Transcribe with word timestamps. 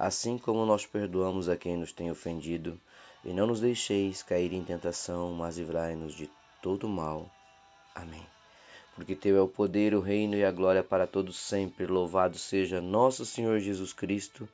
assim 0.00 0.38
como 0.38 0.64
nós 0.64 0.86
perdoamos 0.86 1.46
a 1.46 1.58
quem 1.58 1.76
nos 1.76 1.92
tem 1.92 2.10
ofendido, 2.10 2.80
e 3.22 3.34
não 3.34 3.46
nos 3.46 3.60
deixeis 3.60 4.22
cair 4.22 4.50
em 4.50 4.64
tentação, 4.64 5.30
mas 5.34 5.58
livrai-nos 5.58 6.14
de 6.14 6.30
todo 6.62 6.88
mal. 6.88 7.30
Amém. 7.94 8.26
Porque 8.94 9.14
teu 9.14 9.36
é 9.36 9.42
o 9.42 9.46
poder, 9.46 9.94
o 9.94 10.00
reino 10.00 10.34
e 10.36 10.42
a 10.42 10.50
glória 10.50 10.82
para 10.82 11.06
todos 11.06 11.36
sempre. 11.36 11.84
Louvado 11.84 12.38
seja 12.38 12.80
nosso 12.80 13.26
Senhor 13.26 13.60
Jesus 13.60 13.92
Cristo, 13.92 14.48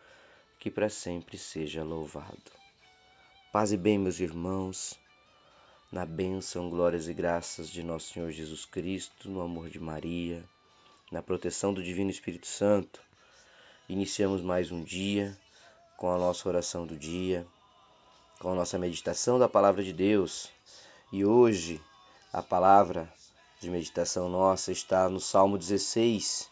que 0.58 0.68
para 0.68 0.88
sempre 0.88 1.38
seja 1.38 1.84
louvado. 1.84 2.50
Paz 3.52 3.70
e 3.70 3.76
bem, 3.76 3.98
meus 3.98 4.18
irmãos, 4.18 4.98
na 5.92 6.04
bênção, 6.04 6.68
glórias 6.68 7.06
e 7.06 7.14
graças 7.14 7.70
de 7.70 7.84
nosso 7.84 8.12
Senhor 8.12 8.32
Jesus 8.32 8.64
Cristo, 8.64 9.30
no 9.30 9.40
amor 9.40 9.70
de 9.70 9.78
Maria, 9.78 10.44
na 11.12 11.22
proteção 11.22 11.72
do 11.72 11.84
Divino 11.84 12.10
Espírito 12.10 12.48
Santo 12.48 13.05
Iniciamos 13.88 14.42
mais 14.42 14.72
um 14.72 14.82
dia 14.82 15.38
com 15.96 16.10
a 16.10 16.18
nossa 16.18 16.48
oração 16.48 16.84
do 16.84 16.98
dia, 16.98 17.46
com 18.40 18.50
a 18.50 18.54
nossa 18.56 18.76
meditação 18.76 19.38
da 19.38 19.48
palavra 19.48 19.80
de 19.84 19.92
Deus. 19.92 20.50
E 21.12 21.24
hoje 21.24 21.80
a 22.32 22.42
palavra 22.42 23.08
de 23.60 23.70
meditação 23.70 24.28
nossa 24.28 24.72
está 24.72 25.08
no 25.08 25.20
Salmo 25.20 25.56
16, 25.56 26.50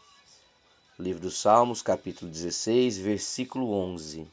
livro 0.96 1.22
dos 1.22 1.36
Salmos, 1.36 1.82
capítulo 1.82 2.30
16, 2.30 2.98
versículo 2.98 3.72
11. 3.72 4.28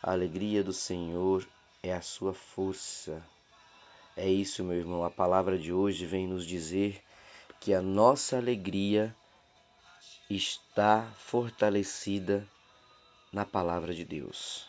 A 0.00 0.12
alegria 0.12 0.62
do 0.62 0.72
Senhor 0.72 1.44
é 1.82 1.92
a 1.92 2.02
sua 2.02 2.32
força. 2.32 3.20
É 4.16 4.30
isso, 4.30 4.62
meu 4.62 4.76
irmão. 4.76 5.02
A 5.02 5.10
palavra 5.10 5.58
de 5.58 5.72
hoje 5.72 6.06
vem 6.06 6.28
nos 6.28 6.46
dizer 6.46 7.02
que 7.58 7.74
a 7.74 7.82
nossa 7.82 8.36
alegria 8.36 9.12
está 10.28 11.08
fortalecida 11.18 12.46
na 13.32 13.44
palavra 13.44 13.94
de 13.94 14.04
Deus. 14.04 14.68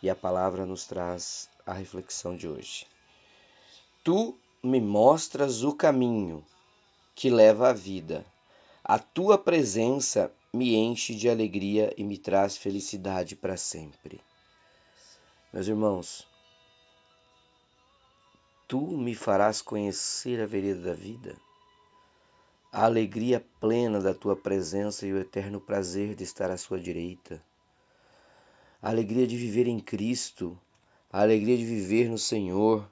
E 0.00 0.08
a 0.08 0.14
palavra 0.14 0.64
nos 0.64 0.86
traz 0.86 1.50
a 1.66 1.72
reflexão 1.72 2.36
de 2.36 2.46
hoje. 2.46 2.86
Tu 4.04 4.38
me 4.62 4.80
mostras 4.80 5.64
o 5.64 5.74
caminho 5.74 6.44
que 7.14 7.28
leva 7.28 7.70
à 7.70 7.72
vida. 7.72 8.24
A 8.84 8.98
tua 8.98 9.36
presença 9.36 10.32
me 10.52 10.74
enche 10.76 11.14
de 11.14 11.28
alegria 11.28 11.92
e 11.96 12.04
me 12.04 12.16
traz 12.16 12.56
felicidade 12.56 13.34
para 13.34 13.56
sempre. 13.56 14.20
Meus 15.52 15.66
irmãos, 15.66 16.26
tu 18.68 18.80
me 18.80 19.14
farás 19.14 19.60
conhecer 19.60 20.40
a 20.40 20.46
vereda 20.46 20.90
da 20.90 20.94
vida 20.94 21.36
a 22.72 22.84
alegria 22.84 23.44
plena 23.60 24.00
da 24.00 24.14
tua 24.14 24.36
presença 24.36 25.06
e 25.06 25.12
o 25.12 25.18
eterno 25.18 25.60
prazer 25.60 26.14
de 26.14 26.22
estar 26.22 26.50
à 26.50 26.56
sua 26.56 26.78
direita, 26.78 27.42
a 28.80 28.88
alegria 28.88 29.26
de 29.26 29.36
viver 29.36 29.66
em 29.66 29.80
Cristo, 29.80 30.58
a 31.12 31.20
alegria 31.20 31.56
de 31.56 31.64
viver 31.64 32.08
no 32.08 32.18
Senhor, 32.18 32.90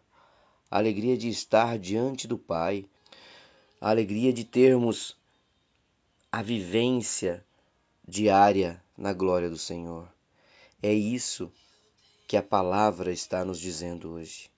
a 0.71 0.79
alegria 0.79 1.17
de 1.17 1.29
estar 1.29 1.79
diante 1.79 2.27
do 2.27 2.37
Pai, 2.37 2.85
a 3.81 3.89
alegria 3.91 4.33
de 4.33 4.45
termos 4.45 5.17
a 6.31 6.43
vivência 6.43 7.45
diária 8.07 8.83
na 8.97 9.13
glória 9.13 9.49
do 9.49 9.57
Senhor. 9.57 10.09
É 10.83 10.93
isso 10.93 11.51
que 12.27 12.37
a 12.37 12.43
palavra 12.43 13.13
está 13.13 13.45
nos 13.45 13.59
dizendo 13.59 14.13
hoje. 14.13 14.51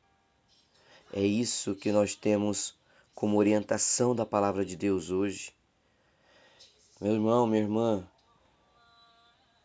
É 1.12 1.22
isso 1.22 1.74
que 1.76 1.92
nós 1.92 2.14
temos 2.14 2.74
como 3.20 3.36
orientação 3.36 4.16
da 4.16 4.24
palavra 4.24 4.64
de 4.64 4.74
Deus 4.74 5.10
hoje. 5.10 5.52
Meu 6.98 7.12
irmão, 7.12 7.46
minha 7.46 7.60
irmã, 7.60 8.08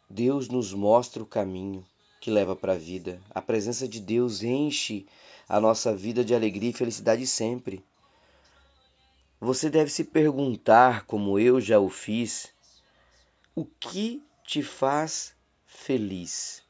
Deus 0.09 0.49
nos 0.49 0.73
mostra 0.73 1.23
o 1.23 1.25
caminho 1.25 1.81
que 2.19 2.29
leva 2.29 2.53
para 2.53 2.73
a 2.73 2.77
vida. 2.77 3.21
A 3.29 3.41
presença 3.41 3.87
de 3.87 4.01
Deus 4.01 4.43
enche 4.43 5.07
a 5.47 5.57
nossa 5.57 5.95
vida 5.95 6.21
de 6.21 6.35
alegria 6.35 6.71
e 6.71 6.73
felicidade 6.73 7.25
sempre. 7.25 7.81
Você 9.39 9.69
deve 9.69 9.89
se 9.89 10.03
perguntar, 10.03 11.05
como 11.05 11.39
eu 11.39 11.61
já 11.61 11.79
o 11.79 11.89
fiz, 11.89 12.51
o 13.55 13.63
que 13.63 14.21
te 14.45 14.61
faz 14.61 15.33
feliz? 15.65 16.61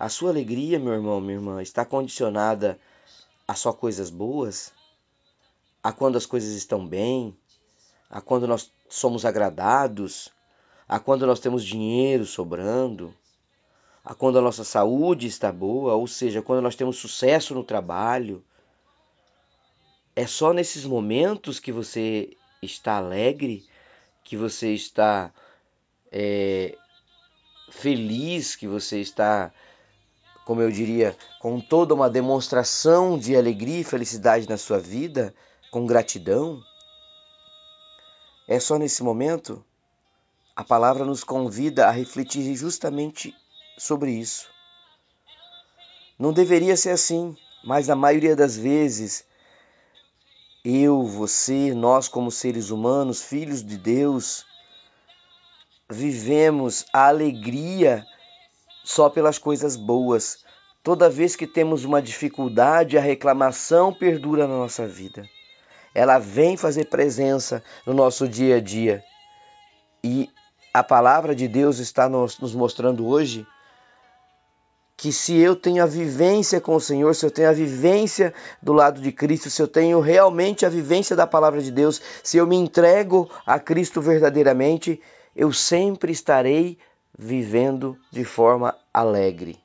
A 0.00 0.08
sua 0.08 0.30
alegria, 0.30 0.80
meu 0.80 0.94
irmão, 0.94 1.20
minha 1.20 1.34
irmã, 1.34 1.62
está 1.62 1.84
condicionada 1.84 2.76
a 3.46 3.54
só 3.54 3.72
coisas 3.72 4.10
boas? 4.10 4.72
A 5.82 5.92
quando 5.92 6.16
as 6.16 6.26
coisas 6.26 6.54
estão 6.54 6.86
bem, 6.86 7.36
a 8.08 8.20
quando 8.20 8.46
nós 8.46 8.70
somos 8.88 9.24
agradados, 9.24 10.30
a 10.88 11.00
quando 11.00 11.26
nós 11.26 11.40
temos 11.40 11.64
dinheiro 11.64 12.24
sobrando, 12.24 13.12
a 14.04 14.14
quando 14.14 14.38
a 14.38 14.42
nossa 14.42 14.64
saúde 14.64 15.26
está 15.26 15.50
boa, 15.50 15.94
ou 15.94 16.06
seja, 16.06 16.42
quando 16.42 16.62
nós 16.62 16.76
temos 16.76 16.98
sucesso 16.98 17.54
no 17.54 17.64
trabalho. 17.64 18.44
É 20.14 20.26
só 20.26 20.52
nesses 20.52 20.84
momentos 20.84 21.58
que 21.58 21.72
você 21.72 22.36
está 22.60 22.96
alegre, 22.96 23.64
que 24.22 24.36
você 24.36 24.74
está 24.74 25.32
é, 26.10 26.76
feliz, 27.70 28.54
que 28.54 28.68
você 28.68 29.00
está, 29.00 29.50
como 30.44 30.60
eu 30.60 30.70
diria, 30.70 31.16
com 31.40 31.58
toda 31.60 31.94
uma 31.94 32.10
demonstração 32.10 33.18
de 33.18 33.34
alegria 33.34 33.80
e 33.80 33.84
felicidade 33.84 34.48
na 34.48 34.58
sua 34.58 34.78
vida 34.78 35.34
com 35.72 35.86
gratidão? 35.86 36.62
É 38.46 38.60
só 38.60 38.78
nesse 38.78 39.02
momento? 39.02 39.64
A 40.54 40.62
palavra 40.62 41.02
nos 41.02 41.24
convida 41.24 41.86
a 41.86 41.90
refletir 41.90 42.54
justamente 42.54 43.34
sobre 43.78 44.10
isso. 44.10 44.50
Não 46.18 46.30
deveria 46.30 46.76
ser 46.76 46.90
assim, 46.90 47.34
mas 47.64 47.88
na 47.88 47.96
maioria 47.96 48.36
das 48.36 48.54
vezes, 48.54 49.24
eu, 50.62 51.04
você, 51.04 51.72
nós, 51.72 52.06
como 52.06 52.30
seres 52.30 52.68
humanos, 52.68 53.22
filhos 53.22 53.64
de 53.64 53.78
Deus, 53.78 54.44
vivemos 55.88 56.84
a 56.92 57.08
alegria 57.08 58.06
só 58.84 59.08
pelas 59.08 59.38
coisas 59.38 59.74
boas. 59.74 60.44
Toda 60.82 61.08
vez 61.08 61.34
que 61.34 61.46
temos 61.46 61.82
uma 61.86 62.02
dificuldade, 62.02 62.98
a 62.98 63.00
reclamação 63.00 63.90
perdura 63.90 64.46
na 64.46 64.58
nossa 64.58 64.86
vida 64.86 65.26
ela 65.94 66.18
vem 66.18 66.56
fazer 66.56 66.86
presença 66.86 67.62
no 67.86 67.92
nosso 67.92 68.28
dia 68.28 68.56
a 68.56 68.60
dia. 68.60 69.02
E 70.02 70.30
a 70.72 70.82
palavra 70.82 71.34
de 71.34 71.46
Deus 71.46 71.78
está 71.78 72.08
nos, 72.08 72.38
nos 72.38 72.54
mostrando 72.54 73.06
hoje 73.06 73.46
que 74.96 75.12
se 75.12 75.36
eu 75.36 75.56
tenho 75.56 75.82
a 75.82 75.86
vivência 75.86 76.60
com 76.60 76.76
o 76.76 76.80
Senhor, 76.80 77.14
se 77.14 77.26
eu 77.26 77.30
tenho 77.30 77.48
a 77.48 77.52
vivência 77.52 78.32
do 78.62 78.72
lado 78.72 79.00
de 79.00 79.10
Cristo, 79.10 79.50
se 79.50 79.60
eu 79.60 79.66
tenho 79.66 80.00
realmente 80.00 80.64
a 80.64 80.68
vivência 80.68 81.16
da 81.16 81.26
palavra 81.26 81.60
de 81.60 81.72
Deus, 81.72 82.00
se 82.22 82.36
eu 82.36 82.46
me 82.46 82.56
entrego 82.56 83.28
a 83.44 83.58
Cristo 83.58 84.00
verdadeiramente, 84.00 85.00
eu 85.34 85.52
sempre 85.52 86.12
estarei 86.12 86.78
vivendo 87.18 87.98
de 88.10 88.24
forma 88.24 88.76
alegre 88.94 89.58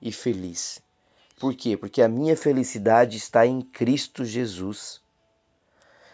e 0.00 0.12
feliz. 0.12 0.80
Por 1.40 1.54
quê? 1.54 1.76
Porque 1.76 2.02
a 2.02 2.08
minha 2.08 2.36
felicidade 2.36 3.16
está 3.16 3.46
em 3.46 3.62
Cristo 3.62 4.24
Jesus. 4.24 5.01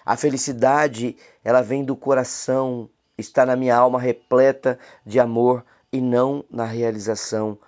A 0.09 0.17
felicidade, 0.17 1.19
ela 1.45 1.61
vem 1.61 1.85
do 1.85 1.95
coração, 1.95 2.89
está 3.19 3.45
na 3.45 3.55
minha 3.55 3.77
alma 3.77 4.01
repleta 4.01 4.79
de 5.05 5.21
amor 5.21 5.63
e 5.93 6.01
não 6.01 6.43
na 6.51 6.65
realização 6.65 7.59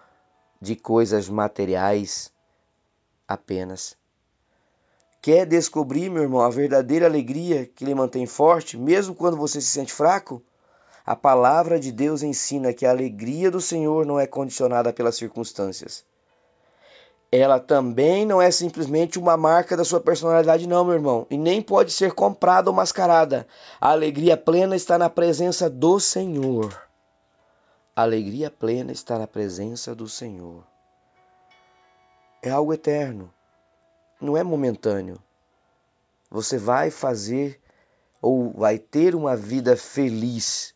de 0.58 0.74
coisas 0.74 1.28
materiais 1.28 2.32
apenas. 3.28 3.94
Quer 5.20 5.44
descobrir, 5.44 6.08
meu 6.08 6.22
irmão, 6.22 6.40
a 6.40 6.48
verdadeira 6.48 7.04
alegria 7.04 7.66
que 7.66 7.84
lhe 7.84 7.94
mantém 7.94 8.24
forte, 8.24 8.78
mesmo 8.78 9.14
quando 9.14 9.36
você 9.36 9.60
se 9.60 9.68
sente 9.68 9.92
fraco? 9.92 10.42
A 11.04 11.14
palavra 11.14 11.78
de 11.78 11.92
Deus 11.92 12.22
ensina 12.22 12.72
que 12.72 12.86
a 12.86 12.90
alegria 12.90 13.50
do 13.50 13.60
Senhor 13.60 14.06
não 14.06 14.18
é 14.18 14.26
condicionada 14.26 14.94
pelas 14.94 15.16
circunstâncias 15.16 16.06
ela 17.32 17.60
também 17.60 18.26
não 18.26 18.42
é 18.42 18.50
simplesmente 18.50 19.18
uma 19.18 19.36
marca 19.36 19.76
da 19.76 19.84
sua 19.84 20.00
personalidade, 20.00 20.66
não, 20.66 20.84
meu 20.84 20.94
irmão, 20.94 21.26
e 21.30 21.38
nem 21.38 21.62
pode 21.62 21.92
ser 21.92 22.12
comprada 22.12 22.68
ou 22.68 22.74
mascarada. 22.74 23.46
A 23.80 23.90
alegria 23.90 24.36
plena 24.36 24.74
está 24.74 24.98
na 24.98 25.08
presença 25.08 25.70
do 25.70 26.00
Senhor. 26.00 26.88
alegria 27.94 28.50
plena 28.50 28.90
está 28.90 29.18
na 29.18 29.26
presença 29.26 29.94
do 29.94 30.08
Senhor. 30.08 30.64
É 32.42 32.50
algo 32.50 32.72
eterno, 32.72 33.32
não 34.20 34.36
é 34.36 34.42
momentâneo. 34.42 35.22
Você 36.30 36.58
vai 36.58 36.90
fazer 36.90 37.60
ou 38.20 38.52
vai 38.52 38.78
ter 38.78 39.14
uma 39.14 39.36
vida 39.36 39.76
feliz 39.76 40.74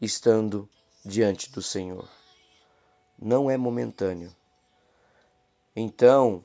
estando 0.00 0.68
diante 1.04 1.52
do 1.52 1.62
Senhor. 1.62 2.08
Não 3.18 3.50
é 3.50 3.56
momentâneo. 3.56 4.32
Então, 5.80 6.42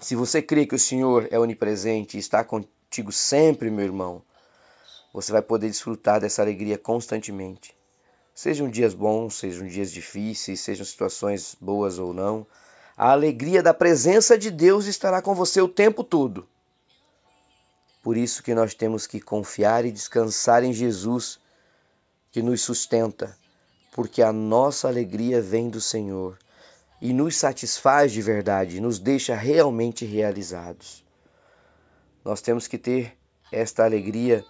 se 0.00 0.14
você 0.14 0.40
crê 0.40 0.64
que 0.64 0.76
o 0.76 0.78
Senhor 0.78 1.26
é 1.32 1.38
onipresente 1.38 2.16
e 2.16 2.20
está 2.20 2.44
contigo 2.44 3.10
sempre, 3.10 3.72
meu 3.72 3.84
irmão, 3.84 4.22
você 5.12 5.32
vai 5.32 5.42
poder 5.42 5.66
desfrutar 5.66 6.20
dessa 6.20 6.40
alegria 6.40 6.78
constantemente. 6.78 7.76
Sejam 8.32 8.70
dias 8.70 8.94
bons, 8.94 9.34
sejam 9.34 9.66
dias 9.66 9.90
difíceis, 9.90 10.60
sejam 10.60 10.86
situações 10.86 11.56
boas 11.60 11.98
ou 11.98 12.14
não, 12.14 12.46
a 12.96 13.10
alegria 13.10 13.64
da 13.64 13.74
presença 13.74 14.38
de 14.38 14.52
Deus 14.52 14.86
estará 14.86 15.20
com 15.20 15.34
você 15.34 15.60
o 15.60 15.66
tempo 15.66 16.04
todo. 16.04 16.48
Por 18.00 18.16
isso 18.16 18.44
que 18.44 18.54
nós 18.54 18.74
temos 18.74 19.08
que 19.08 19.20
confiar 19.20 19.84
e 19.84 19.90
descansar 19.90 20.62
em 20.62 20.72
Jesus, 20.72 21.40
que 22.30 22.42
nos 22.42 22.60
sustenta, 22.62 23.36
porque 23.90 24.22
a 24.22 24.32
nossa 24.32 24.86
alegria 24.86 25.42
vem 25.42 25.68
do 25.68 25.80
Senhor 25.80 26.38
e 27.00 27.12
nos 27.12 27.36
satisfaz 27.36 28.12
de 28.12 28.20
verdade, 28.20 28.80
nos 28.80 28.98
deixa 28.98 29.34
realmente 29.34 30.04
realizados. 30.04 31.04
Nós 32.24 32.40
temos 32.40 32.66
que 32.66 32.76
ter 32.76 33.16
esta 33.52 33.84
alegria 33.84 34.44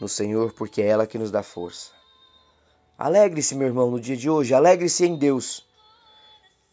no 0.00 0.08
Senhor, 0.08 0.52
porque 0.54 0.80
é 0.80 0.86
ela 0.86 1.06
que 1.06 1.18
nos 1.18 1.30
dá 1.30 1.42
força. 1.42 1.90
Alegre-se, 2.98 3.54
meu 3.54 3.68
irmão, 3.68 3.90
no 3.90 4.00
dia 4.00 4.16
de 4.16 4.28
hoje, 4.28 4.54
alegre-se 4.54 5.06
em 5.06 5.16
Deus, 5.16 5.66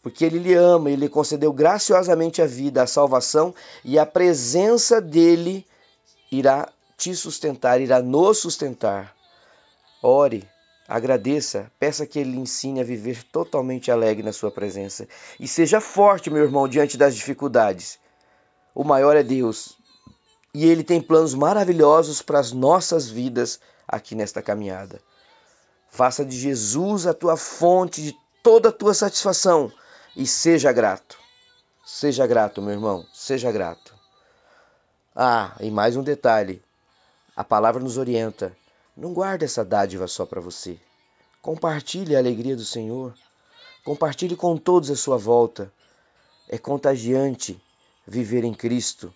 porque 0.02 0.24
Ele 0.24 0.38
lhe 0.38 0.54
ama, 0.54 0.90
Ele 0.90 1.02
lhe 1.02 1.08
concedeu 1.08 1.52
graciosamente 1.52 2.40
a 2.42 2.46
vida, 2.46 2.82
a 2.82 2.86
salvação 2.86 3.54
e 3.84 3.98
a 3.98 4.06
presença 4.06 5.00
dEle 5.00 5.66
irá 6.30 6.70
te 6.96 7.14
sustentar, 7.14 7.80
irá 7.80 8.02
nos 8.02 8.38
sustentar. 8.38 9.14
Ore, 10.02 10.48
agradeça, 10.88 11.70
peça 11.78 12.06
que 12.06 12.18
Ele 12.18 12.38
ensine 12.38 12.80
a 12.80 12.84
viver 12.84 13.22
totalmente 13.24 13.90
alegre 13.90 14.22
na 14.22 14.32
Sua 14.32 14.50
presença. 14.50 15.06
E 15.38 15.46
seja 15.46 15.80
forte, 15.80 16.30
meu 16.30 16.42
irmão, 16.42 16.66
diante 16.66 16.96
das 16.96 17.14
dificuldades. 17.14 17.98
O 18.74 18.82
maior 18.82 19.14
é 19.14 19.22
Deus. 19.22 19.76
E 20.54 20.64
Ele 20.64 20.82
tem 20.82 21.00
planos 21.00 21.34
maravilhosos 21.34 22.22
para 22.22 22.38
as 22.38 22.52
nossas 22.52 23.08
vidas 23.08 23.60
aqui 23.86 24.14
nesta 24.14 24.40
caminhada. 24.40 25.00
Faça 25.90 26.24
de 26.24 26.36
Jesus 26.38 27.06
a 27.06 27.12
tua 27.12 27.36
fonte 27.36 28.02
de 28.02 28.16
toda 28.42 28.70
a 28.70 28.72
tua 28.72 28.94
satisfação 28.94 29.70
e 30.16 30.26
seja 30.26 30.72
grato. 30.72 31.18
Seja 31.84 32.26
grato, 32.26 32.62
meu 32.62 32.72
irmão, 32.72 33.06
seja 33.12 33.50
grato. 33.52 33.94
Ah, 35.14 35.56
e 35.60 35.70
mais 35.70 35.96
um 35.96 36.02
detalhe: 36.02 36.62
a 37.34 37.42
palavra 37.42 37.82
nos 37.82 37.98
orienta. 37.98 38.56
Não 38.98 39.14
guarde 39.14 39.44
essa 39.44 39.64
dádiva 39.64 40.08
só 40.08 40.26
para 40.26 40.40
você. 40.40 40.76
Compartilhe 41.40 42.16
a 42.16 42.18
alegria 42.18 42.56
do 42.56 42.64
Senhor. 42.64 43.14
Compartilhe 43.84 44.34
com 44.34 44.56
todos 44.56 44.90
à 44.90 44.96
sua 44.96 45.16
volta. 45.16 45.72
É 46.48 46.58
contagiante 46.58 47.62
viver 48.04 48.42
em 48.42 48.52
Cristo 48.52 49.14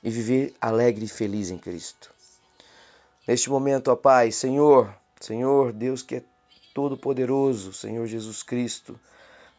e 0.00 0.08
viver 0.10 0.54
alegre 0.60 1.06
e 1.06 1.08
feliz 1.08 1.50
em 1.50 1.58
Cristo. 1.58 2.14
Neste 3.26 3.50
momento, 3.50 3.88
ó 3.88 3.96
Pai, 3.96 4.30
Senhor, 4.30 4.94
Senhor, 5.20 5.72
Deus 5.72 6.00
que 6.00 6.16
é 6.16 6.22
todo-poderoso, 6.72 7.72
Senhor 7.72 8.06
Jesus 8.06 8.44
Cristo, 8.44 8.96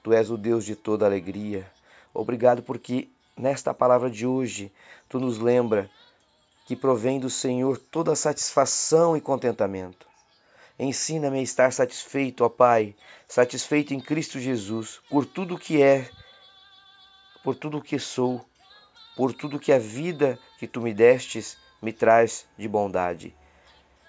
Tu 0.02 0.14
és 0.14 0.30
o 0.30 0.38
Deus 0.38 0.64
de 0.64 0.78
toda 0.78 1.06
alegria. 1.06 1.70
Obrigado 2.14 2.64
porque 2.64 3.10
nesta 3.36 3.74
palavra 3.74 4.10
de 4.10 4.26
hoje, 4.26 4.72
tu 5.10 5.20
nos 5.20 5.40
lembra 5.40 5.92
que 6.66 6.76
provém 6.76 7.20
do 7.20 7.30
Senhor 7.30 7.78
toda 7.78 8.16
satisfação 8.16 9.16
e 9.16 9.22
contentamento. 9.22 10.08
Ensina-me 10.78 11.40
a 11.40 11.44
estar 11.44 11.72
satisfeito, 11.72 12.44
ó 12.44 12.50
Pai, 12.50 12.96
satisfeito 13.28 13.94
em 13.94 14.00
Cristo 14.00 14.40
Jesus, 14.40 15.00
por 15.10 15.26
tudo 15.26 15.60
que 15.60 15.82
é, 15.82 16.10
por 17.44 17.56
tudo 17.56 17.82
que 17.82 18.00
sou, 18.00 18.44
por 19.16 19.32
tudo 19.32 19.60
que 19.60 19.72
a 19.72 19.80
vida 19.80 20.38
que 20.58 20.68
tu 20.68 20.82
me 20.82 20.94
destes 20.94 21.56
me 21.82 21.94
traz 21.94 22.46
de 22.58 22.68
bondade, 22.68 23.34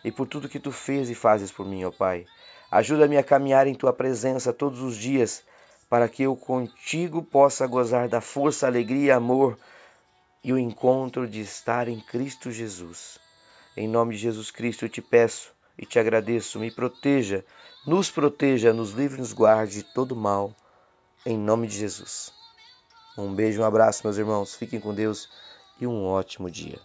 e 0.03 0.11
por 0.11 0.27
tudo 0.27 0.49
que 0.49 0.59
tu 0.59 0.73
fez 0.73 1.11
e 1.11 1.15
fazes 1.15 1.53
por 1.53 1.67
mim, 1.67 1.85
ó 1.85 1.91
Pai. 1.91 2.27
Ajuda-me 2.71 3.17
a 3.17 3.23
caminhar 3.23 3.67
em 3.67 3.75
tua 3.75 3.93
presença 3.93 4.53
todos 4.53 4.81
os 4.81 4.97
dias, 4.97 5.45
para 5.89 6.09
que 6.09 6.25
eu 6.25 6.35
contigo 6.35 7.23
possa 7.23 7.67
gozar 7.67 8.09
da 8.09 8.21
força, 8.21 8.67
alegria 8.67 9.07
e 9.07 9.11
amor 9.11 9.57
e 10.47 10.53
o 10.53 10.59
encontro 10.61 11.27
de 11.27 11.41
estar 11.41 11.89
em 11.89 11.99
Cristo 11.99 12.53
Jesus. 12.53 13.19
Em 13.77 13.89
nome 13.89 14.15
de 14.15 14.21
Jesus 14.21 14.49
Cristo 14.49 14.85
eu 14.85 14.89
te 14.89 15.03
peço 15.03 15.53
e 15.77 15.85
te 15.85 15.99
agradeço, 15.99 16.61
me 16.61 16.71
proteja, 16.71 17.45
nos 17.85 18.13
proteja, 18.13 18.73
nos 18.73 18.93
livre, 18.93 19.19
nos 19.19 19.33
guarde 19.33 19.79
de 19.79 19.83
todo 19.83 20.15
mal, 20.15 20.55
em 21.27 21.37
nome 21.37 21.67
de 21.67 21.77
Jesus. 21.77 22.33
Um 23.19 23.35
beijo, 23.35 23.61
um 23.61 23.65
abraço, 23.65 24.03
meus 24.05 24.19
irmãos, 24.19 24.55
fiquem 24.55 24.79
com 24.79 24.95
Deus 24.95 25.29
e 25.81 25.87
um 25.87 26.05
ótimo 26.05 26.49
dia. 26.49 26.79